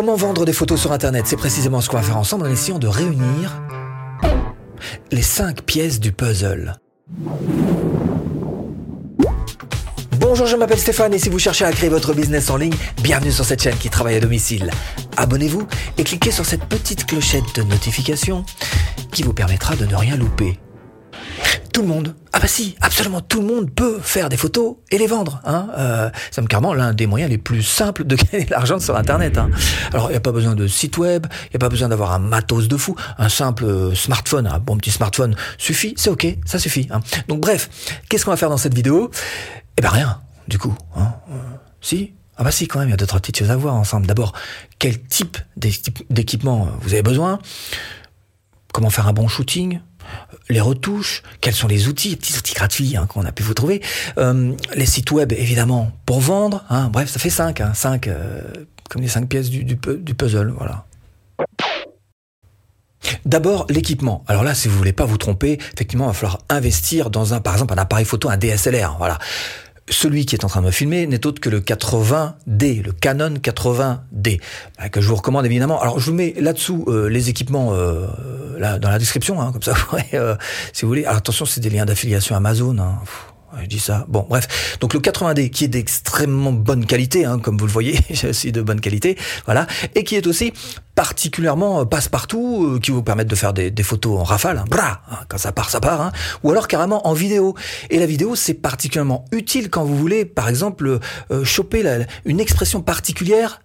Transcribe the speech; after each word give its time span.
Comment 0.00 0.16
vendre 0.16 0.46
des 0.46 0.54
photos 0.54 0.80
sur 0.80 0.92
Internet? 0.92 1.26
C'est 1.26 1.36
précisément 1.36 1.82
ce 1.82 1.90
qu'on 1.90 1.98
va 1.98 2.02
faire 2.02 2.16
ensemble 2.16 2.46
en 2.46 2.50
essayant 2.50 2.78
de 2.78 2.86
réunir 2.86 3.60
les 5.12 5.20
cinq 5.20 5.60
pièces 5.60 6.00
du 6.00 6.10
puzzle. 6.10 6.80
Bonjour, 10.18 10.46
je 10.46 10.56
m'appelle 10.56 10.78
Stéphane 10.78 11.12
et 11.12 11.18
si 11.18 11.28
vous 11.28 11.38
cherchez 11.38 11.66
à 11.66 11.72
créer 11.72 11.90
votre 11.90 12.14
business 12.14 12.48
en 12.48 12.56
ligne, 12.56 12.72
bienvenue 13.02 13.30
sur 13.30 13.44
cette 13.44 13.62
chaîne 13.62 13.76
qui 13.76 13.90
travaille 13.90 14.16
à 14.16 14.20
domicile. 14.20 14.70
Abonnez-vous 15.18 15.66
et 15.98 16.02
cliquez 16.02 16.30
sur 16.30 16.46
cette 16.46 16.64
petite 16.64 17.04
clochette 17.04 17.54
de 17.56 17.62
notification 17.62 18.46
qui 19.12 19.22
vous 19.22 19.34
permettra 19.34 19.76
de 19.76 19.84
ne 19.84 19.96
rien 19.96 20.16
louper 20.16 20.58
tout 21.72 21.82
le 21.82 21.88
monde, 21.88 22.16
bah 22.40 22.46
si, 22.46 22.74
absolument 22.80 23.20
tout 23.20 23.42
le 23.42 23.46
monde 23.46 23.70
peut 23.70 23.98
faire 24.02 24.30
des 24.30 24.38
photos 24.38 24.76
et 24.90 24.96
les 24.96 25.06
vendre. 25.06 25.42
Hein 25.44 25.68
euh, 25.76 26.10
c'est 26.30 26.46
carrément 26.48 26.72
l'un 26.72 26.94
des 26.94 27.06
moyens 27.06 27.30
les 27.30 27.36
plus 27.36 27.62
simples 27.62 28.04
de 28.04 28.16
gagner 28.32 28.46
de 28.46 28.50
l'argent 28.50 28.78
sur 28.78 28.96
Internet. 28.96 29.36
Hein. 29.36 29.50
Alors 29.92 30.08
il 30.08 30.12
n'y 30.12 30.16
a 30.16 30.20
pas 30.20 30.32
besoin 30.32 30.54
de 30.54 30.66
site 30.66 30.96
web, 30.96 31.26
il 31.44 31.50
n'y 31.50 31.56
a 31.56 31.58
pas 31.58 31.68
besoin 31.68 31.90
d'avoir 31.90 32.12
un 32.12 32.18
matos 32.18 32.66
de 32.66 32.78
fou, 32.78 32.96
un 33.18 33.28
simple 33.28 33.64
euh, 33.64 33.94
smartphone, 33.94 34.46
un 34.46 34.58
bon 34.58 34.78
petit 34.78 34.90
smartphone 34.90 35.36
suffit, 35.58 35.92
c'est 35.98 36.08
ok, 36.08 36.26
ça 36.46 36.58
suffit. 36.58 36.88
Hein. 36.90 37.00
Donc 37.28 37.40
bref, 37.40 37.68
qu'est-ce 38.08 38.24
qu'on 38.24 38.30
va 38.30 38.38
faire 38.38 38.48
dans 38.48 38.56
cette 38.56 38.74
vidéo? 38.74 39.10
Eh 39.76 39.82
ben 39.82 39.90
rien, 39.90 40.22
du 40.48 40.58
coup. 40.58 40.74
Hein. 40.96 41.12
Euh, 41.30 41.34
si? 41.82 42.14
Ah 42.38 42.42
bah 42.42 42.52
si 42.52 42.68
quand 42.68 42.78
même, 42.78 42.88
il 42.88 42.92
y 42.92 42.94
a 42.94 42.96
deux 42.96 43.06
trois 43.06 43.20
petites 43.20 43.38
choses 43.38 43.50
à 43.50 43.56
voir 43.56 43.74
ensemble. 43.74 44.06
D'abord, 44.06 44.32
quel 44.78 44.98
type 44.98 45.36
d'équipement 45.56 46.68
vous 46.80 46.94
avez 46.94 47.02
besoin? 47.02 47.38
Comment 48.72 48.88
faire 48.88 49.08
un 49.08 49.12
bon 49.12 49.28
shooting? 49.28 49.80
Les 50.50 50.60
retouches, 50.60 51.22
quels 51.40 51.54
sont 51.54 51.68
les 51.68 51.88
outils, 51.88 52.10
les 52.10 52.16
petits 52.16 52.36
outils 52.36 52.54
gratuits 52.54 52.96
hein, 52.96 53.06
qu'on 53.06 53.24
a 53.24 53.32
pu 53.32 53.42
vous 53.42 53.54
trouver, 53.54 53.82
euh, 54.18 54.52
les 54.74 54.86
sites 54.86 55.10
web 55.12 55.32
évidemment 55.32 55.92
pour 56.06 56.20
vendre, 56.20 56.64
hein, 56.68 56.88
bref 56.92 57.08
ça 57.08 57.18
fait 57.18 57.30
5, 57.30 57.60
hein, 57.60 57.72
cinq, 57.74 58.08
euh, 58.08 58.42
comme 58.88 59.02
les 59.02 59.08
5 59.08 59.28
pièces 59.28 59.50
du, 59.50 59.76
puzzle, 59.76 60.52
voilà. 60.56 60.84
D'abord, 63.24 63.66
l'équipement. 63.70 64.24
Alors 64.28 64.44
là, 64.44 64.54
si 64.54 64.68
vous 64.68 64.76
voulez 64.76 64.92
pas 64.92 65.06
vous 65.06 65.16
tromper, 65.16 65.58
effectivement, 65.74 66.04
il 66.04 66.08
va 66.08 66.12
falloir 66.12 66.38
investir 66.50 67.08
dans 67.08 67.32
un, 67.32 67.40
par 67.40 67.54
exemple, 67.54 67.72
un 67.72 67.78
appareil 67.78 68.04
photo, 68.04 68.28
un 68.28 68.36
DSLR. 68.36 68.96
Voilà 68.98 69.18
celui 69.88 70.24
qui 70.24 70.36
est 70.36 70.44
en 70.44 70.48
train 70.48 70.60
de 70.60 70.66
me 70.66 70.70
filmer 70.70 71.06
n'est 71.08 71.26
autre 71.26 71.40
que 71.40 71.50
le 71.50 71.60
80D, 71.60 72.80
le 72.80 72.92
Canon 72.92 73.34
80D, 73.34 74.40
euh, 74.80 74.88
que 74.88 75.00
je 75.00 75.08
vous 75.08 75.16
recommande 75.16 75.44
évidemment. 75.46 75.80
Alors 75.80 75.98
je 75.98 76.10
vous 76.10 76.16
mets 76.16 76.34
là-dessous 76.38 76.86
les 77.08 77.28
équipements 77.28 77.72
dans 78.60 78.90
la 78.90 78.98
description, 78.98 79.40
hein, 79.40 79.52
comme 79.52 79.62
ça 79.62 79.74
pourrez, 79.88 80.10
si 80.72 80.82
vous 80.82 80.88
voulez. 80.88 81.04
Alors 81.04 81.18
attention, 81.18 81.46
c'est 81.46 81.60
des 81.60 81.70
liens 81.70 81.84
d'affiliation 81.84 82.36
Amazon. 82.36 82.78
Hein 82.78 83.00
je 83.60 83.66
dis 83.66 83.80
ça. 83.80 84.04
Bon, 84.08 84.26
bref. 84.28 84.78
Donc 84.80 84.94
le 84.94 85.00
80D 85.00 85.50
qui 85.50 85.64
est 85.64 85.68
d'extrêmement 85.68 86.52
bonne 86.52 86.86
qualité, 86.86 87.24
hein, 87.24 87.38
comme 87.38 87.56
vous 87.56 87.66
le 87.66 87.72
voyez, 87.72 87.98
aussi 88.28 88.52
de 88.52 88.62
bonne 88.62 88.80
qualité, 88.80 89.16
voilà, 89.44 89.66
et 89.94 90.04
qui 90.04 90.16
est 90.16 90.26
aussi 90.26 90.52
particulièrement 90.94 91.80
euh, 91.80 91.84
passe-partout, 91.84 92.74
euh, 92.74 92.78
qui 92.78 92.90
vous 92.90 93.02
permettent 93.02 93.28
de 93.30 93.34
faire 93.34 93.52
des, 93.52 93.72
photos 93.82 94.20
en 94.20 94.24
rafale, 94.24 94.58
hein, 94.58 94.64
bra, 94.68 95.02
hein, 95.10 95.18
quand 95.28 95.38
ça 95.38 95.52
part, 95.52 95.70
ça 95.70 95.80
part, 95.80 96.00
hein, 96.00 96.12
ou 96.42 96.50
alors 96.50 96.68
carrément 96.68 97.06
en 97.06 97.12
vidéo. 97.12 97.54
Et 97.88 97.98
la 97.98 98.06
vidéo, 98.06 98.36
c'est 98.36 98.54
particulièrement 98.54 99.24
utile 99.32 99.70
quand 99.70 99.84
vous 99.84 99.96
voulez, 99.96 100.24
par 100.24 100.48
exemple, 100.48 101.00
euh, 101.30 101.44
choper 101.44 101.82
la, 101.82 101.98
une 102.24 102.40
expression 102.40 102.82
particulière 102.82 103.60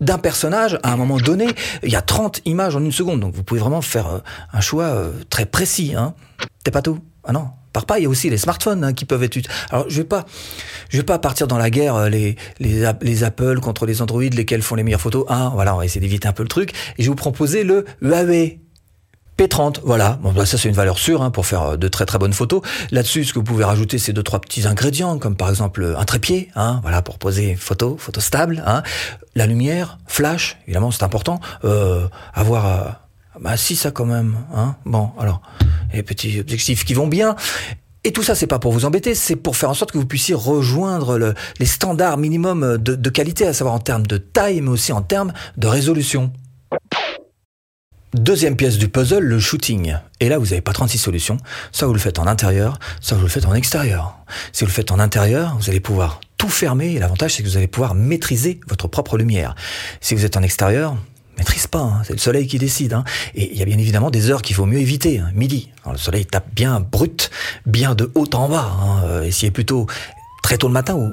d'un 0.00 0.18
personnage 0.18 0.78
à 0.82 0.92
un 0.92 0.96
moment 0.96 1.18
donné. 1.18 1.46
Il 1.82 1.90
y 1.90 1.96
a 1.96 2.02
30 2.02 2.42
images 2.44 2.76
en 2.76 2.84
une 2.84 2.92
seconde, 2.92 3.20
donc 3.20 3.34
vous 3.34 3.42
pouvez 3.42 3.60
vraiment 3.60 3.82
faire 3.82 4.22
un 4.52 4.60
choix 4.60 5.10
très 5.30 5.46
précis. 5.46 5.94
Hein. 5.96 6.14
C'est 6.64 6.70
pas 6.70 6.82
tout? 6.82 6.98
Ah 7.24 7.32
non, 7.32 7.48
par 7.76 7.84
pas, 7.84 7.98
il 7.98 8.04
y 8.04 8.06
a 8.06 8.08
aussi 8.08 8.30
les 8.30 8.38
smartphones 8.38 8.84
hein, 8.84 8.92
qui 8.94 9.04
peuvent 9.04 9.22
être. 9.22 9.36
Alors 9.70 9.84
je 9.88 9.98
vais 9.98 10.04
pas, 10.04 10.24
je 10.88 10.96
vais 10.96 11.02
pas 11.02 11.18
partir 11.18 11.46
dans 11.46 11.58
la 11.58 11.68
guerre 11.68 11.94
euh, 11.96 12.08
les, 12.08 12.36
les, 12.58 12.90
les 13.02 13.22
Apple 13.22 13.60
contre 13.60 13.84
les 13.84 14.00
Android, 14.00 14.22
lesquels 14.22 14.62
font 14.62 14.76
les 14.76 14.82
meilleures 14.82 15.00
photos. 15.00 15.26
Ah, 15.28 15.50
voilà, 15.52 15.74
on 15.74 15.78
va 15.78 15.84
essayer 15.84 16.00
d'éviter 16.00 16.26
un 16.26 16.32
peu 16.32 16.42
le 16.42 16.48
truc. 16.48 16.70
Et 16.96 17.02
je 17.02 17.02
vais 17.02 17.08
vous 17.08 17.16
proposer 17.16 17.64
le 17.64 17.84
Huawei 18.00 18.60
P30, 19.38 19.80
voilà. 19.84 20.18
Bon, 20.22 20.32
bah, 20.32 20.46
ça 20.46 20.56
c'est 20.56 20.68
une 20.68 20.74
valeur 20.74 20.98
sûre 20.98 21.22
hein, 21.22 21.30
pour 21.30 21.46
faire 21.46 21.62
euh, 21.62 21.76
de 21.76 21.88
très 21.88 22.06
très 22.06 22.18
bonnes 22.18 22.32
photos. 22.32 22.62
Là-dessus, 22.90 23.24
ce 23.24 23.32
que 23.32 23.38
vous 23.38 23.44
pouvez 23.44 23.64
rajouter, 23.64 23.98
c'est 23.98 24.12
deux 24.12 24.22
trois 24.22 24.40
petits 24.40 24.66
ingrédients, 24.66 25.18
comme 25.18 25.36
par 25.36 25.50
exemple 25.50 25.94
un 25.98 26.04
trépied, 26.04 26.50
hein, 26.56 26.80
voilà, 26.82 27.02
pour 27.02 27.18
poser 27.18 27.54
photo, 27.54 27.96
photo 27.98 28.20
stable. 28.20 28.62
Hein. 28.66 28.82
La 29.34 29.46
lumière, 29.46 29.98
flash, 30.06 30.56
évidemment, 30.66 30.90
c'est 30.90 31.02
important. 31.02 31.40
Euh, 31.64 32.08
avoir, 32.32 32.66
euh, 32.66 32.90
bah 33.40 33.56
si 33.56 33.76
ça 33.76 33.90
quand 33.90 34.06
même. 34.06 34.36
Hein. 34.54 34.76
Bon, 34.86 35.10
alors 35.18 35.42
et 35.92 36.02
petits 36.02 36.40
objectifs 36.40 36.84
qui 36.84 36.94
vont 36.94 37.06
bien. 37.06 37.36
Et 38.04 38.12
tout 38.12 38.22
ça, 38.22 38.34
c'est 38.34 38.46
pas 38.46 38.60
pour 38.60 38.72
vous 38.72 38.84
embêter, 38.84 39.14
c'est 39.16 39.34
pour 39.34 39.56
faire 39.56 39.68
en 39.68 39.74
sorte 39.74 39.90
que 39.90 39.98
vous 39.98 40.06
puissiez 40.06 40.34
rejoindre 40.34 41.18
le, 41.18 41.34
les 41.58 41.66
standards 41.66 42.18
minimums 42.18 42.78
de, 42.78 42.94
de 42.94 43.10
qualité, 43.10 43.46
à 43.46 43.52
savoir 43.52 43.74
en 43.74 43.80
termes 43.80 44.06
de 44.06 44.16
taille, 44.16 44.60
mais 44.60 44.70
aussi 44.70 44.92
en 44.92 45.02
termes 45.02 45.32
de 45.56 45.66
résolution. 45.66 46.30
Deuxième 48.16 48.56
pièce 48.56 48.78
du 48.78 48.88
puzzle, 48.88 49.22
le 49.22 49.38
shooting. 49.38 49.94
Et 50.20 50.30
là, 50.30 50.38
vous 50.38 50.46
n'avez 50.46 50.62
pas 50.62 50.72
36 50.72 50.96
solutions. 50.96 51.36
Soit 51.70 51.86
vous 51.86 51.92
le 51.92 51.98
faites 51.98 52.18
en 52.18 52.26
intérieur, 52.26 52.78
soit 53.02 53.18
vous 53.18 53.24
le 53.24 53.28
faites 53.28 53.44
en 53.44 53.52
extérieur. 53.52 54.16
Si 54.52 54.64
vous 54.64 54.68
le 54.68 54.72
faites 54.72 54.90
en 54.90 54.98
intérieur, 54.98 55.54
vous 55.60 55.68
allez 55.68 55.80
pouvoir 55.80 56.20
tout 56.38 56.48
fermer 56.48 56.98
l'avantage, 56.98 57.34
c'est 57.34 57.42
que 57.42 57.48
vous 57.48 57.58
allez 57.58 57.66
pouvoir 57.66 57.94
maîtriser 57.94 58.58
votre 58.68 58.88
propre 58.88 59.18
lumière. 59.18 59.54
Si 60.00 60.14
vous 60.14 60.24
êtes 60.24 60.38
en 60.38 60.42
extérieur, 60.42 60.96
maîtrise 61.36 61.66
pas, 61.66 61.80
hein. 61.80 62.02
c'est 62.06 62.14
le 62.14 62.18
soleil 62.18 62.46
qui 62.46 62.58
décide. 62.58 62.94
Hein. 62.94 63.04
Et 63.34 63.52
il 63.52 63.58
y 63.58 63.62
a 63.62 63.66
bien 63.66 63.78
évidemment 63.78 64.10
des 64.10 64.30
heures 64.30 64.40
qu'il 64.40 64.56
vaut 64.56 64.66
mieux 64.66 64.80
éviter, 64.80 65.18
hein. 65.18 65.30
midi. 65.34 65.70
le 65.90 65.98
soleil 65.98 66.24
tape 66.24 66.48
bien 66.54 66.80
brut, 66.80 67.30
bien 67.66 67.94
de 67.94 68.10
haut 68.14 68.30
en 68.32 68.48
bas. 68.48 68.72
Euh, 69.04 69.24
essayez 69.24 69.50
plutôt 69.50 69.86
très 70.42 70.56
tôt 70.56 70.68
le 70.68 70.72
matin 70.72 70.94
ou 70.94 71.12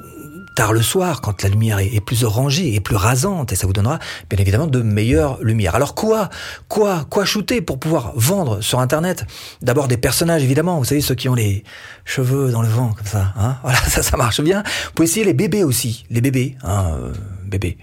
tard 0.54 0.72
le 0.72 0.82
soir, 0.82 1.20
quand 1.20 1.42
la 1.42 1.48
lumière 1.48 1.78
est, 1.78 2.00
plus 2.00 2.24
orangée 2.24 2.74
et 2.74 2.80
plus 2.80 2.96
rasante, 2.96 3.52
et 3.52 3.56
ça 3.56 3.66
vous 3.66 3.72
donnera 3.72 3.98
bien 4.30 4.38
évidemment 4.38 4.66
de 4.66 4.82
meilleures 4.82 5.42
lumières. 5.42 5.74
Alors 5.74 5.94
quoi 5.94 6.30
Quoi 6.68 7.04
Quoi 7.10 7.24
shooter 7.24 7.60
pour 7.60 7.78
pouvoir 7.78 8.12
vendre 8.16 8.60
sur 8.60 8.80
Internet? 8.80 9.26
D'abord 9.62 9.88
des 9.88 9.96
personnages, 9.96 10.42
évidemment, 10.42 10.78
vous 10.78 10.84
savez, 10.84 11.00
ceux 11.00 11.14
qui 11.14 11.28
ont 11.28 11.34
les 11.34 11.64
cheveux 12.04 12.50
dans 12.50 12.62
le 12.62 12.68
vent, 12.68 12.92
comme 12.96 13.06
ça. 13.06 13.32
Hein 13.36 13.56
voilà, 13.62 13.78
ça, 13.78 14.02
ça 14.02 14.16
marche 14.16 14.40
bien. 14.40 14.62
Vous 14.62 14.90
pouvez 14.94 15.08
essayer 15.08 15.24
les 15.24 15.34
bébés 15.34 15.64
aussi, 15.64 16.04
les 16.10 16.20
bébés, 16.20 16.56
hein, 16.62 16.96
euh, 16.98 17.12
bébés. 17.44 17.78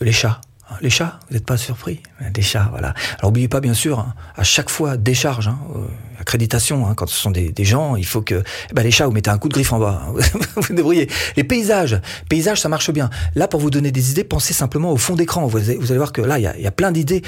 Les 0.00 0.12
chats, 0.12 0.40
les 0.80 0.90
chats, 0.90 1.20
vous 1.28 1.34
n'êtes 1.34 1.46
pas 1.46 1.56
surpris 1.56 2.00
Des 2.32 2.42
chats, 2.42 2.68
voilà. 2.70 2.88
Alors 3.18 3.30
n'oubliez 3.30 3.48
pas 3.48 3.60
bien 3.60 3.74
sûr, 3.74 3.98
hein, 4.00 4.14
à 4.36 4.42
chaque 4.42 4.68
fois 4.68 4.96
décharge, 4.96 5.48
hein, 5.48 5.58
euh, 5.76 5.86
accréditation, 6.20 6.86
hein, 6.86 6.94
quand 6.94 7.08
ce 7.08 7.16
sont 7.16 7.30
des, 7.30 7.52
gens, 7.64 7.96
il 7.96 8.04
faut 8.04 8.20
que 8.20 8.42
eh 8.70 8.74
ben, 8.74 8.82
les 8.82 8.90
chats, 8.90 9.06
vous 9.06 9.12
mettez 9.12 9.30
un 9.30 9.38
coup 9.38 9.48
de 9.48 9.54
griffe 9.54 9.72
en 9.72 9.78
bas, 9.78 10.02
hein. 10.06 10.20
vous 10.56 10.74
débrouillez. 10.74 11.08
Les 11.36 11.44
paysages, 11.44 12.00
paysages, 12.28 12.60
ça 12.60 12.68
marche 12.68 12.90
bien. 12.90 13.10
Là, 13.34 13.48
pour 13.48 13.60
vous 13.60 13.70
donner 13.70 13.92
des 13.92 14.10
idées, 14.10 14.24
pensez 14.24 14.54
simplement 14.54 14.92
au 14.92 14.96
fond 14.96 15.14
d'écran. 15.14 15.46
Vous, 15.46 15.58
allez, 15.58 15.78
voir 15.96 16.12
que 16.12 16.20
là, 16.20 16.38
il 16.38 16.42
y 16.42 16.46
a, 16.46 16.58
y 16.58 16.66
a, 16.66 16.72
plein 16.72 16.90
d'idées 16.90 17.22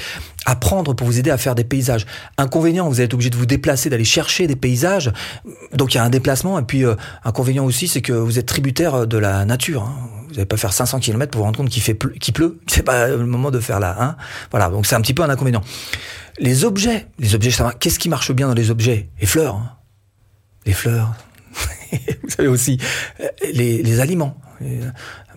à 0.45 0.55
prendre 0.55 0.93
pour 0.93 1.07
vous 1.07 1.17
aider 1.17 1.31
à 1.31 1.37
faire 1.37 1.55
des 1.55 1.63
paysages. 1.63 2.05
Inconvénient, 2.37 2.89
vous 2.89 3.01
êtes 3.01 3.13
obligé 3.13 3.29
de 3.29 3.37
vous 3.37 3.45
déplacer, 3.45 3.89
d'aller 3.89 4.05
chercher 4.05 4.47
des 4.47 4.55
paysages, 4.55 5.11
donc 5.73 5.93
il 5.93 5.97
y 5.97 5.99
a 5.99 6.03
un 6.03 6.09
déplacement. 6.09 6.59
Et 6.59 6.63
puis 6.63 6.83
euh, 6.83 6.95
inconvénient 7.23 7.65
aussi, 7.65 7.87
c'est 7.87 8.01
que 8.01 8.13
vous 8.13 8.37
êtes 8.37 8.45
tributaire 8.45 9.07
de 9.07 9.17
la 9.17 9.45
nature. 9.45 9.89
N'allez 10.39 10.47
pas 10.47 10.55
faire 10.55 10.71
500 10.71 11.01
km 11.01 11.31
pour 11.31 11.39
vous 11.39 11.45
rendre 11.45 11.57
compte 11.57 11.67
qu'il 11.67 11.83
fait 11.83 11.97
qu'il 12.17 12.33
pleut. 12.33 12.61
C'est 12.67 12.83
pas 12.83 13.09
le 13.09 13.25
moment 13.25 13.51
de 13.51 13.59
faire 13.59 13.81
là. 13.81 13.93
Hein. 13.99 14.15
Voilà, 14.51 14.69
donc 14.69 14.85
c'est 14.85 14.95
un 14.95 15.01
petit 15.01 15.13
peu 15.13 15.21
un 15.21 15.29
inconvénient. 15.29 15.61
Les 16.37 16.63
objets, 16.63 17.07
les 17.19 17.35
objets, 17.35 17.51
qu'est-ce 17.77 17.99
qui 17.99 18.07
marche 18.07 18.31
bien 18.31 18.47
dans 18.47 18.53
les 18.53 18.71
objets? 18.71 19.09
Les 19.19 19.27
fleurs. 19.27 19.55
Hein. 19.55 19.75
Les 20.65 20.71
fleurs. 20.71 21.13
vous 22.23 22.29
savez 22.29 22.47
aussi 22.47 22.77
euh, 23.19 23.27
les, 23.53 23.83
les 23.83 23.99
aliments. 23.99 24.39
Euh, 24.61 24.89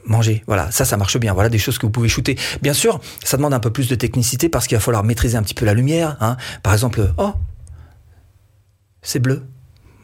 manger, 0.04 0.44
voilà, 0.46 0.70
ça, 0.70 0.84
ça 0.84 0.96
marche 0.96 1.18
bien. 1.18 1.34
Voilà 1.34 1.48
des 1.48 1.58
choses 1.58 1.78
que 1.78 1.86
vous 1.86 1.92
pouvez 1.92 2.08
shooter. 2.08 2.38
Bien 2.60 2.74
sûr, 2.74 3.00
ça 3.24 3.36
demande 3.36 3.54
un 3.54 3.60
peu 3.60 3.72
plus 3.72 3.88
de 3.88 3.96
technicité 3.96 4.48
parce 4.48 4.68
qu'il 4.68 4.76
va 4.76 4.80
falloir 4.80 5.02
maîtriser 5.02 5.36
un 5.36 5.42
petit 5.42 5.54
peu 5.54 5.66
la 5.66 5.74
lumière. 5.74 6.16
Hein. 6.20 6.36
Par 6.62 6.72
exemple, 6.72 7.12
oh, 7.16 7.32
c'est 9.02 9.18
bleu. 9.18 9.42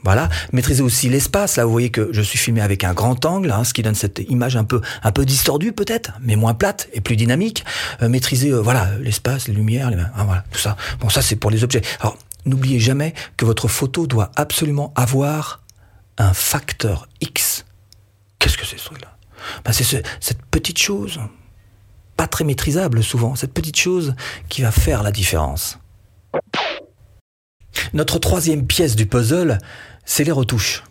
Voilà, 0.04 0.28
maîtriser 0.52 0.82
aussi 0.82 1.08
l'espace. 1.08 1.56
Là, 1.56 1.64
vous 1.64 1.72
voyez 1.72 1.90
que 1.90 2.10
je 2.12 2.22
suis 2.22 2.38
filmé 2.38 2.60
avec 2.60 2.84
un 2.84 2.94
grand 2.94 3.24
angle, 3.24 3.50
hein, 3.50 3.64
ce 3.64 3.74
qui 3.74 3.82
donne 3.82 3.94
cette 3.94 4.20
image 4.28 4.56
un 4.56 4.64
peu, 4.64 4.80
un 5.02 5.12
peu 5.12 5.24
distordue 5.24 5.72
peut-être, 5.72 6.12
mais 6.20 6.36
moins 6.36 6.54
plate 6.54 6.88
et 6.92 7.00
plus 7.00 7.16
dynamique. 7.16 7.64
Euh, 8.02 8.08
maîtriser, 8.08 8.50
euh, 8.50 8.60
voilà, 8.60 8.90
l'espace, 9.00 9.48
les 9.48 9.54
lumières, 9.54 9.90
les, 9.90 9.98
ah, 9.98 10.24
voilà, 10.24 10.44
tout 10.52 10.60
ça. 10.60 10.76
Bon, 11.00 11.08
ça 11.08 11.20
c'est 11.20 11.36
pour 11.36 11.50
les 11.50 11.64
objets. 11.64 11.82
Alors, 12.00 12.16
n'oubliez 12.44 12.78
jamais 12.80 13.12
que 13.36 13.44
votre 13.44 13.68
photo 13.68 14.06
doit 14.06 14.30
absolument 14.36 14.92
avoir 14.94 15.62
un 16.16 16.32
facteur 16.32 17.08
X. 17.20 17.64
Qu'est-ce 18.38 18.56
que 18.56 18.66
c'est 18.66 18.78
ce 18.78 18.86
truc-là? 18.86 19.16
Ben, 19.64 19.72
C'est 19.72 20.02
cette 20.20 20.42
petite 20.50 20.78
chose, 20.78 21.20
pas 22.16 22.26
très 22.26 22.44
maîtrisable 22.44 23.02
souvent, 23.02 23.34
cette 23.34 23.52
petite 23.52 23.76
chose 23.76 24.14
qui 24.48 24.62
va 24.62 24.70
faire 24.70 25.02
la 25.02 25.12
différence. 25.12 25.78
Notre 27.92 28.18
troisième 28.18 28.66
pièce 28.66 28.96
du 28.96 29.06
puzzle, 29.06 29.58
c'est 30.04 30.24
les 30.24 30.32
retouches. 30.32 30.82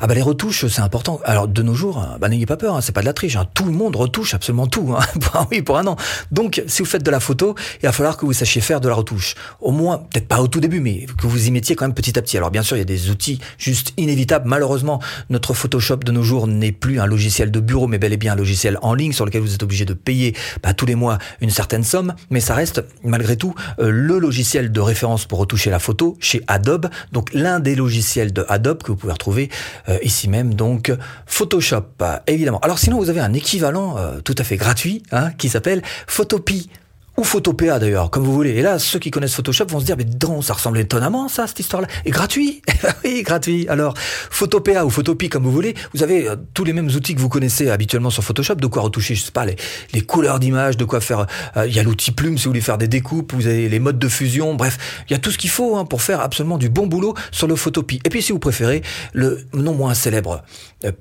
Ah 0.00 0.06
bah 0.06 0.14
les 0.14 0.22
retouches, 0.22 0.66
c'est 0.66 0.80
important. 0.80 1.20
Alors 1.24 1.48
de 1.48 1.62
nos 1.62 1.74
jours, 1.74 2.04
bah 2.20 2.28
n'ayez 2.28 2.46
pas 2.46 2.56
peur, 2.56 2.76
hein, 2.76 2.80
c'est 2.80 2.92
pas 2.92 3.00
de 3.00 3.06
la 3.06 3.12
triche. 3.12 3.36
Hein. 3.36 3.46
Tout 3.54 3.64
le 3.64 3.72
monde 3.72 3.96
retouche 3.96 4.34
absolument 4.34 4.66
tout. 4.66 4.94
Hein. 4.96 5.04
oui, 5.50 5.62
pour 5.62 5.78
un 5.78 5.86
an. 5.86 5.96
Donc 6.30 6.62
si 6.66 6.82
vous 6.82 6.88
faites 6.88 7.02
de 7.02 7.10
la 7.10 7.20
photo, 7.20 7.54
il 7.82 7.86
va 7.86 7.92
falloir 7.92 8.16
que 8.16 8.24
vous 8.24 8.32
sachiez 8.32 8.60
faire 8.60 8.80
de 8.80 8.88
la 8.88 8.94
retouche. 8.94 9.34
Au 9.60 9.72
moins, 9.72 9.98
peut-être 9.98 10.28
pas 10.28 10.40
au 10.40 10.48
tout 10.48 10.60
début, 10.60 10.80
mais 10.80 11.06
que 11.20 11.26
vous 11.26 11.46
y 11.46 11.50
mettiez 11.50 11.76
quand 11.76 11.84
même 11.86 11.94
petit 11.94 12.18
à 12.18 12.22
petit. 12.22 12.36
Alors 12.36 12.50
bien 12.50 12.62
sûr, 12.62 12.76
il 12.76 12.80
y 12.80 12.82
a 12.82 12.86
des 12.86 13.10
outils 13.10 13.40
juste 13.58 13.92
inévitables. 13.96 14.48
Malheureusement, 14.48 15.00
notre 15.30 15.54
Photoshop 15.54 15.98
de 15.98 16.12
nos 16.12 16.22
jours 16.22 16.46
n'est 16.46 16.72
plus 16.72 17.00
un 17.00 17.06
logiciel 17.06 17.50
de 17.50 17.60
bureau, 17.60 17.86
mais 17.86 17.98
bel 17.98 18.12
et 18.12 18.16
bien 18.16 18.32
un 18.32 18.36
logiciel 18.36 18.78
en 18.82 18.94
ligne 18.94 19.12
sur 19.12 19.24
lequel 19.24 19.42
vous 19.42 19.54
êtes 19.54 19.62
obligé 19.62 19.84
de 19.84 19.94
payer 19.94 20.36
bah, 20.62 20.74
tous 20.74 20.86
les 20.86 20.94
mois 20.94 21.18
une 21.40 21.50
certaine 21.50 21.84
somme. 21.84 22.14
Mais 22.30 22.40
ça 22.40 22.54
reste 22.54 22.84
malgré 23.02 23.36
tout 23.36 23.54
euh, 23.80 23.90
le 23.90 24.18
logiciel 24.18 24.72
de 24.72 24.80
référence 24.80 25.26
pour 25.26 25.38
retoucher 25.38 25.70
la 25.70 25.78
photo 25.78 26.16
chez 26.20 26.42
Adobe. 26.46 26.88
Donc 27.12 27.32
l'un 27.34 27.60
des 27.60 27.74
logiciels 27.74 28.32
de 28.32 28.44
Adobe 28.48 28.82
que 28.82 28.92
vous 28.92 28.96
pouvez 28.96 29.12
retrouver 29.12 29.50
euh, 29.88 29.98
ici 30.02 30.28
même, 30.28 30.54
donc 30.54 30.92
Photoshop, 31.26 31.84
évidemment. 32.26 32.60
Alors 32.60 32.78
sinon, 32.78 32.98
vous 32.98 33.10
avez 33.10 33.20
un 33.20 33.32
équivalent 33.32 33.96
euh, 33.98 34.20
tout 34.20 34.34
à 34.38 34.44
fait 34.44 34.56
gratuit 34.56 35.02
hein, 35.12 35.30
qui 35.32 35.48
s'appelle 35.48 35.82
Photopea 36.06 36.68
ou 37.16 37.24
Photopea 37.24 37.78
d'ailleurs, 37.78 38.10
comme 38.10 38.24
vous 38.24 38.32
voulez. 38.32 38.50
Et 38.50 38.62
là, 38.62 38.78
ceux 38.78 38.98
qui 38.98 39.10
connaissent 39.10 39.34
Photoshop 39.34 39.66
vont 39.68 39.80
se 39.80 39.84
dire, 39.84 39.96
mais 39.96 40.04
donc, 40.04 40.42
ça 40.44 40.54
ressemble 40.54 40.78
étonnamment, 40.78 41.28
ça, 41.28 41.46
cette 41.46 41.60
histoire-là. 41.60 41.88
Et 42.04 42.10
gratuit 42.10 42.62
Oui, 43.04 43.22
gratuit. 43.22 43.68
Alors, 43.68 43.94
Photopea 43.96 44.84
ou 44.84 44.90
Photopie, 44.90 45.28
comme 45.28 45.44
vous 45.44 45.52
voulez, 45.52 45.74
vous 45.94 46.02
avez 46.02 46.28
euh, 46.28 46.36
tous 46.54 46.64
les 46.64 46.72
mêmes 46.72 46.88
outils 46.88 47.14
que 47.14 47.20
vous 47.20 47.28
connaissez 47.28 47.70
habituellement 47.70 48.10
sur 48.10 48.24
Photoshop, 48.24 48.56
de 48.56 48.66
quoi 48.66 48.82
retoucher, 48.82 49.14
je 49.14 49.22
sais 49.22 49.32
pas, 49.32 49.46
les, 49.46 50.00
couleurs 50.00 50.40
d'image, 50.40 50.76
de 50.76 50.84
quoi 50.84 51.00
faire... 51.00 51.26
Il 51.66 51.74
y 51.74 51.78
a 51.78 51.82
l'outil 51.82 52.10
plume 52.10 52.36
si 52.36 52.44
vous 52.44 52.50
voulez 52.50 52.60
faire 52.60 52.78
des 52.78 52.88
découpes, 52.88 53.32
vous 53.32 53.46
avez 53.46 53.68
les 53.68 53.78
modes 53.78 53.98
de 53.98 54.08
fusion, 54.08 54.54
bref, 54.54 55.04
il 55.08 55.12
y 55.12 55.16
a 55.16 55.18
tout 55.18 55.30
ce 55.30 55.38
qu'il 55.38 55.50
faut 55.50 55.76
hein, 55.76 55.84
pour 55.84 56.02
faire 56.02 56.20
absolument 56.20 56.58
du 56.58 56.68
bon 56.68 56.86
boulot 56.86 57.14
sur 57.30 57.46
le 57.46 57.56
Photopie. 57.56 58.00
Et 58.04 58.08
puis, 58.08 58.22
si 58.22 58.32
vous 58.32 58.38
préférez, 58.38 58.82
le 59.12 59.46
non 59.52 59.74
moins 59.74 59.94
célèbre 59.94 60.42
euh, 60.84 60.92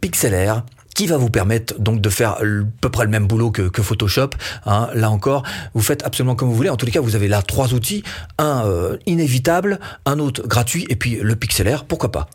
qui 0.94 1.07
va 1.07 1.18
vous 1.18 1.30
permettre 1.30 1.80
donc 1.80 2.01
de 2.01 2.10
faire 2.10 2.31
à 2.31 2.42
peu 2.81 2.90
près 2.90 3.04
le 3.04 3.10
même 3.10 3.28
boulot 3.28 3.51
que, 3.51 3.81
Photoshop. 3.81 4.30
Hein. 4.66 4.90
Là 4.94 5.10
encore, 5.10 5.44
vous 5.74 5.81
faites 5.81 6.04
absolument 6.06 6.36
comme 6.36 6.50
vous 6.50 6.56
voulez. 6.56 6.69
En 6.69 6.78
tous 6.78 6.86
les 6.86 6.92
cas, 6.92 7.01
vous 7.01 7.16
avez 7.16 7.28
là 7.28 7.42
trois 7.42 7.74
outils, 7.74 8.04
un 8.38 8.66
euh, 8.66 8.98
inévitable, 9.06 9.80
un 10.06 10.19
autre 10.19 10.48
gratuit, 10.48 10.86
et 10.90 10.95
puis 10.95 11.16
le 11.22 11.36
pixelaire, 11.36 11.86
pourquoi 11.86 12.12
pas. 12.12 12.28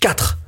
4. 0.00 0.38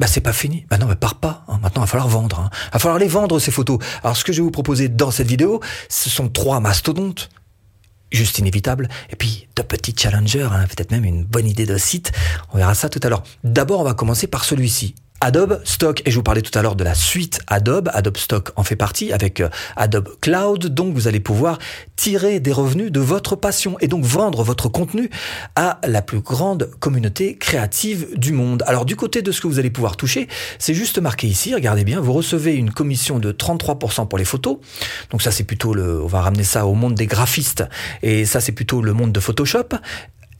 Bah 0.00 0.06
c'est 0.06 0.20
pas 0.20 0.32
fini. 0.32 0.66
Bah 0.70 0.78
non, 0.78 0.86
mais 0.86 0.96
part 0.96 1.16
pas. 1.16 1.44
Hein. 1.48 1.58
Maintenant, 1.62 1.82
il 1.82 1.86
va 1.86 1.86
falloir 1.86 2.08
vendre. 2.08 2.40
Hein. 2.40 2.50
Il 2.68 2.72
va 2.74 2.78
falloir 2.78 2.98
les 2.98 3.08
vendre 3.08 3.38
ces 3.38 3.50
photos. 3.50 3.78
Alors 4.02 4.16
ce 4.16 4.24
que 4.24 4.32
je 4.32 4.38
vais 4.38 4.44
vous 4.44 4.50
proposer 4.50 4.88
dans 4.88 5.10
cette 5.10 5.28
vidéo, 5.28 5.60
ce 5.88 6.10
sont 6.10 6.28
trois 6.28 6.60
mastodontes 6.60 7.28
juste 8.12 8.38
inévitables, 8.38 8.88
et 9.10 9.16
puis 9.16 9.48
de 9.56 9.62
petits 9.62 9.94
challengers, 9.96 10.48
hein, 10.52 10.66
peut-être 10.68 10.90
même 10.90 11.04
une 11.04 11.24
bonne 11.24 11.48
idée 11.48 11.66
de 11.66 11.78
site. 11.78 12.12
On 12.52 12.58
verra 12.58 12.74
ça 12.74 12.88
tout 12.88 13.00
à 13.02 13.08
l'heure. 13.08 13.22
D'abord, 13.42 13.80
on 13.80 13.84
va 13.84 13.94
commencer 13.94 14.26
par 14.26 14.44
celui-ci. 14.44 14.94
Adobe 15.24 15.60
Stock, 15.62 16.02
et 16.04 16.10
je 16.10 16.16
vous 16.16 16.24
parlais 16.24 16.42
tout 16.42 16.58
à 16.58 16.62
l'heure 16.62 16.74
de 16.74 16.82
la 16.82 16.96
suite 16.96 17.42
Adobe, 17.46 17.88
Adobe 17.94 18.16
Stock 18.16 18.50
en 18.56 18.64
fait 18.64 18.74
partie 18.74 19.12
avec 19.12 19.40
euh, 19.40 19.50
Adobe 19.76 20.08
Cloud, 20.20 20.66
donc 20.66 20.94
vous 20.94 21.06
allez 21.06 21.20
pouvoir 21.20 21.60
tirer 21.94 22.40
des 22.40 22.50
revenus 22.50 22.90
de 22.90 22.98
votre 22.98 23.36
passion 23.36 23.76
et 23.78 23.86
donc 23.86 24.02
vendre 24.02 24.42
votre 24.42 24.68
contenu 24.68 25.10
à 25.54 25.78
la 25.86 26.02
plus 26.02 26.18
grande 26.18 26.68
communauté 26.80 27.38
créative 27.38 28.18
du 28.18 28.32
monde. 28.32 28.64
Alors 28.66 28.84
du 28.84 28.96
côté 28.96 29.22
de 29.22 29.30
ce 29.30 29.40
que 29.40 29.46
vous 29.46 29.60
allez 29.60 29.70
pouvoir 29.70 29.96
toucher, 29.96 30.26
c'est 30.58 30.74
juste 30.74 30.98
marqué 30.98 31.28
ici, 31.28 31.54
regardez 31.54 31.84
bien, 31.84 32.00
vous 32.00 32.14
recevez 32.14 32.56
une 32.56 32.72
commission 32.72 33.20
de 33.20 33.30
33% 33.30 34.08
pour 34.08 34.18
les 34.18 34.24
photos, 34.24 34.56
donc 35.12 35.22
ça 35.22 35.30
c'est 35.30 35.44
plutôt 35.44 35.72
le, 35.72 36.02
on 36.02 36.08
va 36.08 36.22
ramener 36.22 36.42
ça 36.42 36.66
au 36.66 36.74
monde 36.74 36.96
des 36.96 37.06
graphistes, 37.06 37.62
et 38.02 38.24
ça 38.24 38.40
c'est 38.40 38.50
plutôt 38.50 38.82
le 38.82 38.92
monde 38.92 39.12
de 39.12 39.20
Photoshop, 39.20 39.68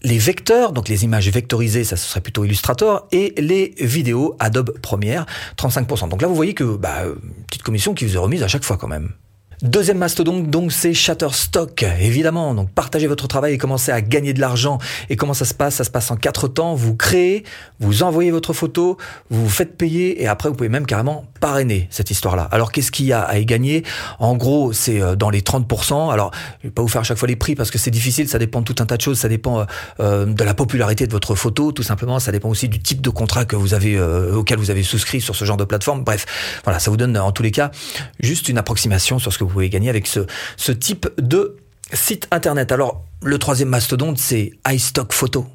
les 0.04 0.18
vecteurs, 0.18 0.72
donc 0.72 0.88
les 0.88 1.04
images 1.04 1.28
vectorisées, 1.28 1.84
ça 1.84 1.96
ce 1.96 2.08
serait 2.08 2.20
plutôt 2.20 2.44
Illustrator, 2.44 3.06
et 3.12 3.34
les 3.38 3.74
vidéos 3.78 4.36
Adobe 4.38 4.78
Premiere, 4.80 5.26
35%. 5.56 6.08
Donc 6.08 6.22
là, 6.22 6.28
vous 6.28 6.34
voyez 6.34 6.54
que, 6.54 6.76
bah, 6.76 7.04
petite 7.46 7.62
commission 7.62 7.94
qui 7.94 8.04
vous 8.06 8.14
est 8.14 8.18
remise 8.18 8.42
à 8.42 8.48
chaque 8.48 8.64
fois 8.64 8.76
quand 8.76 8.88
même. 8.88 9.12
Deuxième 9.62 9.98
mastodonte, 9.98 10.50
donc, 10.50 10.72
c'est 10.72 10.92
Shutterstock, 10.92 11.84
évidemment. 12.00 12.52
Donc, 12.52 12.70
partagez 12.70 13.06
votre 13.06 13.28
travail 13.28 13.54
et 13.54 13.58
commencez 13.58 13.92
à 13.92 14.00
gagner 14.00 14.32
de 14.32 14.40
l'argent. 14.40 14.78
Et 15.08 15.14
comment 15.14 15.34
ça 15.34 15.44
se 15.44 15.54
passe? 15.54 15.76
Ça 15.76 15.84
se 15.84 15.90
passe 15.90 16.10
en 16.10 16.16
quatre 16.16 16.48
temps. 16.48 16.74
Vous 16.74 16.96
créez, 16.96 17.44
vous 17.78 18.02
envoyez 18.02 18.32
votre 18.32 18.54
photo, 18.54 18.96
vous 19.30 19.44
vous 19.44 19.48
faites 19.48 19.76
payer 19.76 20.20
et 20.20 20.26
après, 20.26 20.48
vous 20.48 20.56
pouvez 20.56 20.68
même 20.68 20.84
carrément 20.84 21.26
parrainer 21.38 21.86
cette 21.90 22.10
histoire-là. 22.10 22.48
Alors, 22.50 22.72
qu'est-ce 22.72 22.90
qu'il 22.90 23.06
y 23.06 23.12
a 23.12 23.20
à 23.22 23.38
y 23.38 23.46
gagner? 23.46 23.84
En 24.18 24.34
gros, 24.34 24.72
c'est 24.72 25.00
euh, 25.00 25.14
dans 25.14 25.30
les 25.30 25.42
30%. 25.42 26.12
Alors, 26.12 26.32
je 26.60 26.66
vais 26.66 26.72
pas 26.72 26.82
vous 26.82 26.88
faire 26.88 27.02
à 27.02 27.04
chaque 27.04 27.18
fois 27.18 27.28
les 27.28 27.36
prix 27.36 27.54
parce 27.54 27.70
que 27.70 27.78
c'est 27.78 27.92
difficile. 27.92 28.28
Ça 28.28 28.40
dépend 28.40 28.62
de 28.62 28.64
tout 28.64 28.82
un 28.82 28.86
tas 28.86 28.96
de 28.96 29.02
choses. 29.02 29.20
Ça 29.20 29.28
dépend 29.28 29.60
euh, 29.60 29.64
euh, 30.00 30.26
de 30.26 30.42
la 30.42 30.54
popularité 30.54 31.06
de 31.06 31.12
votre 31.12 31.36
photo, 31.36 31.70
tout 31.70 31.84
simplement. 31.84 32.18
Ça 32.18 32.32
dépend 32.32 32.48
aussi 32.48 32.68
du 32.68 32.80
type 32.80 33.00
de 33.00 33.10
contrat 33.10 33.44
que 33.44 33.54
vous 33.54 33.74
avez, 33.74 34.00
auquel 34.00 34.58
vous 34.58 34.72
avez 34.72 34.82
souscrit 34.82 35.20
sur 35.20 35.36
ce 35.36 35.44
genre 35.44 35.56
de 35.56 35.64
plateforme. 35.64 36.02
Bref, 36.02 36.26
voilà, 36.64 36.80
ça 36.80 36.90
vous 36.90 36.96
donne 36.96 37.16
en 37.16 37.30
tous 37.30 37.44
les 37.44 37.52
cas 37.52 37.70
juste 38.18 38.48
une 38.48 38.58
approximation 38.58 39.20
sur 39.20 39.32
ce 39.32 39.38
que 39.38 39.44
vous 39.44 39.51
pouvez 39.52 39.70
gagner 39.70 39.90
avec 39.90 40.06
ce, 40.06 40.72
type 40.72 41.08
de 41.18 41.56
site 41.92 42.28
internet. 42.30 42.72
Alors, 42.72 43.04
le 43.22 43.38
troisième 43.38 43.68
mastodonte, 43.68 44.18
c'est 44.18 44.52
iStock 44.68 45.12
Photo. 45.12 45.46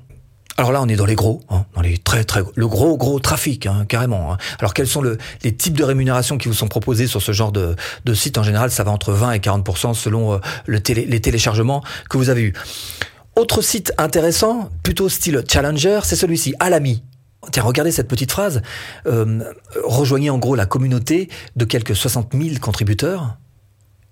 Alors 0.60 0.72
là, 0.72 0.82
on 0.82 0.88
est 0.88 0.96
dans 0.96 1.06
les 1.06 1.16
gros, 1.16 1.42
hein, 1.50 1.66
dans 1.76 1.82
les 1.82 2.00
très 2.00 2.24
très 2.24 2.42
le 2.56 2.68
gros 2.68 2.98
gros 2.98 3.20
trafic, 3.20 3.68
hein, 3.68 3.86
carrément. 3.88 4.34
Hein. 4.34 4.38
Alors 4.58 4.74
quels 4.74 4.88
sont 4.88 5.02
le, 5.02 5.20
les 5.44 5.54
types 5.54 5.78
de 5.78 5.84
rémunérations 5.84 6.40
qui 6.40 6.48
vous 6.48 6.56
sont 6.56 6.68
proposés 6.68 7.06
sur 7.06 7.22
ce 7.22 7.32
genre 7.32 7.52
de, 7.52 7.76
site? 8.16 8.40
En 8.40 8.44
général, 8.44 8.72
ça 8.72 8.84
va 8.84 8.90
entre 8.90 9.12
20 9.12 9.34
et 9.34 9.40
40% 9.40 9.94
selon 9.94 10.34
euh, 10.34 10.40
les 10.68 11.22
téléchargements 11.22 11.84
que 12.10 12.18
vous 12.18 12.30
avez 12.30 12.42
eus. 12.42 12.54
Autre 13.36 13.62
site 13.62 13.94
intéressant, 14.00 14.72
plutôt 14.82 15.10
style 15.10 15.44
challenger, 15.48 16.00
c'est 16.06 16.16
celui-ci, 16.16 16.56
Alami. 16.60 17.04
Tiens, 17.52 17.62
regardez 17.62 17.92
cette 17.92 18.08
petite 18.08 18.32
phrase. 18.32 18.64
Euh, 19.06 19.44
rejoignez 19.86 20.32
en 20.32 20.40
gros 20.40 20.56
la 20.56 20.66
communauté 20.66 21.30
de 21.56 21.66
quelques 21.66 21.96
60 21.96 22.34
000 22.34 22.56
contributeurs 22.60 23.38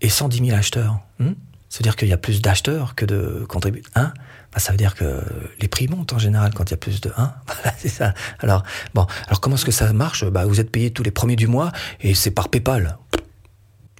et 0.01 0.09
110 0.09 0.45
000 0.45 0.57
acheteurs. 0.57 0.99
Hmm 1.19 1.33
ça 1.75 1.79
veut 1.79 1.83
dire 1.83 1.97
qu'il 1.97 2.07
y 2.07 2.13
a 2.13 2.17
plus 2.17 2.41
d'acheteurs 2.41 2.95
que 2.95 3.03
de 3.03 3.43
contributeurs. 3.49 3.91
Hein 3.95 4.13
bah, 4.53 4.59
ça 4.59 4.71
veut 4.71 4.77
dire 4.77 4.95
que 4.95 5.21
les 5.59 5.67
prix 5.67 5.89
montent 5.89 6.13
en 6.13 6.19
général 6.19 6.53
quand 6.53 6.63
il 6.69 6.71
y 6.71 6.73
a 6.73 6.77
plus 6.77 7.01
de 7.01 7.11
1. 7.17 7.33
Voilà, 7.47 7.77
c'est 7.77 7.89
ça. 7.89 8.13
Alors, 8.39 8.63
bon, 8.93 9.05
alors 9.27 9.41
comment 9.41 9.57
est-ce 9.57 9.65
que 9.65 9.73
ça 9.73 9.91
marche? 9.91 10.23
Bah, 10.23 10.45
Vous 10.45 10.61
êtes 10.61 10.71
payé 10.71 10.91
tous 10.91 11.03
les 11.03 11.11
premiers 11.11 11.35
du 11.35 11.47
mois 11.47 11.73
et 11.99 12.13
c'est 12.13 12.31
par 12.31 12.47
PayPal. 12.47 12.97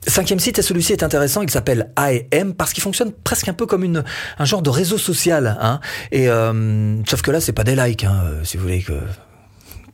Cinquième 0.07 0.39
site, 0.39 0.57
et 0.57 0.62
celui-ci 0.62 0.94
est 0.94 1.03
intéressant, 1.03 1.42
il 1.42 1.50
s'appelle 1.50 1.92
AM 1.97 2.53
parce 2.53 2.71
qu'il 2.71 2.83
fonctionne 2.83 3.12
presque 3.12 3.50
un 3.50 3.53
peu 3.53 3.65
comme 3.65 3.83
une, 3.83 4.06
un 4.39 4.45
genre 4.45 4.62
de 4.62 4.69
réseau 4.69 4.97
social. 4.97 5.57
Hein. 5.59 5.81
Et 6.13 6.30
euh, 6.30 7.03
sauf 7.06 7.24
que 7.24 7.31
là, 7.31 7.42
c'est 7.42 7.51
pas 7.51 7.65
des 7.65 7.75
likes, 7.75 8.06
hein, 8.06 8.24
si 8.44 8.56
vous 8.56 8.63
voulez 8.63 8.83
que 8.83 8.94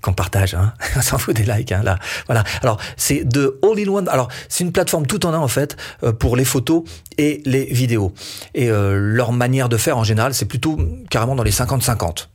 qu'on 0.01 0.13
partage, 0.13 0.53
hein. 0.53 0.73
on 0.95 1.01
s'en 1.01 1.17
fout 1.17 1.35
des 1.35 1.43
likes, 1.43 1.71
hein, 1.71 1.81
là. 1.83 1.97
Voilà. 2.25 2.43
Alors, 2.61 2.79
c'est 2.97 3.23
de 3.23 3.59
All-in-One. 3.63 4.07
Alors, 4.09 4.29
c'est 4.49 4.63
une 4.63 4.71
plateforme 4.71 5.05
tout 5.05 5.25
en 5.25 5.33
un, 5.33 5.39
en 5.39 5.47
fait, 5.47 5.77
euh, 6.03 6.11
pour 6.11 6.35
les 6.35 6.45
photos 6.45 6.83
et 7.17 7.41
les 7.45 7.65
vidéos. 7.65 8.13
Et 8.53 8.69
euh, 8.69 8.95
leur 8.97 9.31
manière 9.31 9.69
de 9.69 9.77
faire, 9.77 9.97
en 9.97 10.03
général, 10.03 10.33
c'est 10.33 10.45
plutôt 10.45 10.77
carrément 11.09 11.35
dans 11.35 11.43
les 11.43 11.51
50-50. 11.51 12.27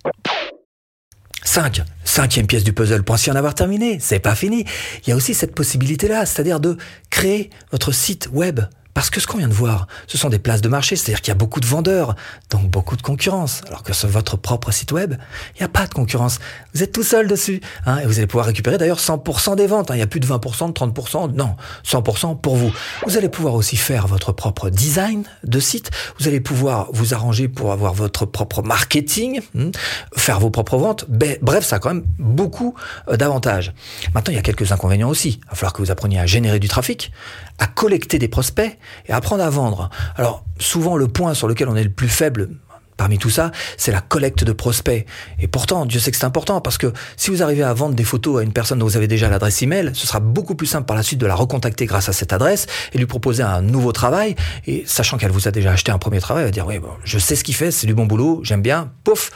5. 1.45 1.83
Cinquième 2.05 2.47
pièce 2.47 2.65
du 2.65 2.73
puzzle. 2.73 3.03
Pensez 3.03 3.31
en 3.31 3.37
avoir 3.37 3.55
terminé. 3.55 3.99
C'est 4.01 4.19
pas 4.19 4.35
fini. 4.35 4.65
Il 5.07 5.11
y 5.11 5.13
a 5.13 5.17
aussi 5.17 5.33
cette 5.33 5.55
possibilité-là, 5.55 6.27
c'est-à-dire 6.27 6.61
de 6.61 6.77
créer 7.11 7.51
votre 7.71 7.93
site 7.93 8.29
web 8.33 8.61
parce 8.97 9.11
que 9.11 9.21
ce 9.21 9.27
qu'on 9.27 9.37
vient 9.37 9.47
de 9.47 9.53
voir, 9.53 9.89
ce 10.07 10.17
sont 10.17 10.31
des 10.31 10.39
places 10.39 10.63
de 10.63 10.71
marché, 10.71 10.97
c'est-à-dire 10.97 11.21
qu'il 11.21 11.31
y 11.31 11.33
a 11.33 11.35
beaucoup 11.35 11.61
de 11.61 11.67
vendeurs, 11.67 12.17
donc 12.49 12.71
beaucoup 12.71 12.97
de 12.97 13.03
concurrence. 13.03 13.61
Alors 13.67 13.83
que 13.83 13.93
sur 13.93 14.09
votre 14.09 14.39
propre 14.39 14.71
site 14.71 14.91
web, 14.91 15.17
il 15.55 15.59
n'y 15.59 15.67
a 15.67 15.69
pas 15.69 15.87
de 15.87 15.93
concurrence. 15.93 16.39
Vous 16.73 16.83
êtes 16.83 16.93
tout 16.93 17.03
seul 17.03 17.29
dessus. 17.29 17.61
Hein, 17.85 17.99
et 17.99 18.07
vous 18.07 18.17
allez 18.17 18.27
pouvoir 18.27 18.47
récupérer 18.47 18.79
d'ailleurs 18.79 18.99
100% 18.99 19.55
des 19.55 19.67
ventes. 19.67 19.91
Hein. 19.91 19.97
Il 19.97 19.99
n'y 19.99 20.03
a 20.03 20.07
plus 20.07 20.19
de 20.19 20.27
20%, 20.27 20.69
de 20.69 20.73
30%, 20.73 21.35
non, 21.35 21.57
100% 21.85 22.41
pour 22.41 22.57
vous. 22.57 22.73
Vous 23.07 23.19
allez 23.19 23.29
pouvoir 23.29 23.53
aussi 23.53 23.77
faire 23.77 24.07
votre 24.07 24.33
propre 24.33 24.71
design 24.71 25.25
de 25.45 25.61
site. 25.61 25.91
Vous 26.19 26.27
allez 26.27 26.41
pouvoir 26.41 26.89
vous 26.95 27.13
arranger 27.13 27.49
pour 27.49 27.73
avoir 27.73 27.93
votre 27.93 28.25
propre 28.25 28.63
marketing, 28.63 29.43
hmm, 29.53 29.73
faire 30.17 30.41
vos 30.41 30.49
propres 30.49 30.79
ventes. 30.79 31.05
Bref, 31.43 31.67
ça 31.67 31.77
a 31.77 31.79
quand 31.81 31.93
même 31.93 32.07
beaucoup 32.19 32.75
euh, 33.11 33.19
d'avantages. 33.19 33.75
Maintenant, 34.15 34.33
il 34.33 34.37
y 34.37 34.39
a 34.39 34.43
quelques 34.43 34.73
inconvénients 34.73 35.11
aussi. 35.11 35.39
Il 35.45 35.51
va 35.51 35.55
falloir 35.55 35.75
que 35.75 35.83
vous 35.83 35.91
appreniez 35.91 36.19
à 36.19 36.25
générer 36.25 36.61
du 36.61 36.69
trafic, 36.69 37.13
à 37.59 37.67
collecter 37.67 38.19
des 38.19 38.29
prospects 38.29 38.79
et 39.07 39.13
apprendre 39.13 39.43
à 39.43 39.51
vendre. 39.51 39.91
Alors 40.17 40.45
souvent 40.59 40.97
le 40.97 41.09
point 41.09 41.35
sur 41.35 41.49
lequel 41.49 41.69
on 41.69 41.77
est 41.77 41.85
le 41.85 41.91
plus 41.91 42.09
faible 42.09 42.49
parmi 42.97 43.19
tout 43.19 43.31
ça, 43.31 43.51
c'est 43.77 43.93
la 43.93 44.01
collecte 44.01 44.45
de 44.45 44.53
prospects. 44.53 45.07
Et 45.39 45.49
pourtant, 45.49 45.87
Dieu 45.87 46.01
sait 46.01 46.11
que 46.11 46.17
c'est 46.17 46.25
important 46.25 46.61
parce 46.61 46.79
que 46.79 46.93
si 47.17 47.31
vous 47.31 47.43
arrivez 47.43 47.63
à 47.63 47.75
vendre 47.75 47.95
des 47.95 48.05
photos 48.05 48.41
à 48.41 48.43
une 48.43 48.53
personne 48.53 48.79
dont 48.79 48.87
vous 48.87 48.97
avez 48.97 49.09
déjà 49.09 49.29
l'adresse 49.29 49.63
email, 49.63 49.91
ce 49.95 50.07
sera 50.07 50.21
beaucoup 50.21 50.55
plus 50.55 50.67
simple 50.67 50.87
par 50.87 50.97
la 50.97 51.03
suite 51.03 51.21
de 51.21 51.27
la 51.27 51.35
recontacter 51.35 51.87
grâce 51.87 52.09
à 52.09 52.13
cette 52.13 52.33
adresse 52.33 52.67
et 52.93 52.99
lui 52.99 53.07
proposer 53.07 53.43
un 53.43 53.63
nouveau 53.63 53.93
travail. 53.93 54.35
Et 54.67 54.85
sachant 54.87 55.19
qu'elle 55.19 55.31
vous 55.31 55.49
a 55.49 55.51
déjà 55.51 55.73
acheté 55.73 55.93
un 55.93 55.99
premier 55.99 56.21
travail, 56.21 56.43
elle 56.43 56.49
va 56.49 56.53
dire 56.53 56.67
oui, 56.67 56.79
bon, 56.79 56.91
je 57.05 57.19
sais 57.19 57.37
ce 57.37 57.45
qu'il 57.45 57.55
fait, 57.55 57.71
c'est 57.71 57.87
du 57.87 57.95
bon 57.95 58.07
boulot, 58.07 58.41
j'aime 58.43 58.63
bien, 58.63 58.91
pouf, 59.05 59.31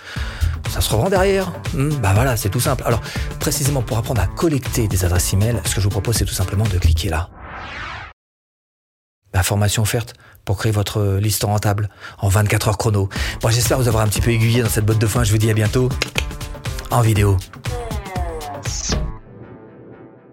ça 0.71 0.81
se 0.81 0.91
revend 0.91 1.11
derrière. 1.11 1.53
Hmm, 1.75 1.91
bah 2.03 2.13
voilà, 2.15 2.37
c'est 2.37 2.49
tout 2.49 2.61
simple. 2.61 2.83
Alors, 2.87 3.01
précisément 3.39 3.83
pour 3.83 3.99
apprendre 3.99 4.23
à 4.23 4.27
collecter 4.27 4.89
des 4.89 5.05
adresses 5.05 5.33
email, 5.33 5.57
ce 5.65 5.75
que 5.75 5.81
je 5.81 5.85
vous 5.85 5.91
propose, 5.91 6.17
c'est 6.17 6.25
tout 6.25 6.35
simplement 6.35 6.65
de 6.65 6.79
cliquer 6.79 7.09
là 7.09 7.29
la 9.33 9.43
formation 9.43 9.83
offerte 9.83 10.15
pour 10.45 10.59
créer 10.59 10.73
votre 10.73 11.19
liste 11.21 11.45
rentable 11.45 11.89
en 12.19 12.29
24 12.29 12.69
heures 12.69 12.79
chrono. 12.79 13.09
Bon, 13.41 13.51
j'espère 13.51 13.79
vous 13.79 13.89
avoir 13.89 14.03
un 14.03 14.09
petit 14.09 14.21
peu 14.21 14.31
aiguillé 14.31 14.63
dans 14.63 14.69
cette 14.69 14.87
botte 14.87 14.99
de 14.99 15.07
foin. 15.07 15.25
Je 15.25 15.33
vous 15.33 15.39
dis 15.39 15.51
à 15.51 15.55
bientôt 15.55 15.89
en 16.91 17.01
vidéo. 17.01 17.37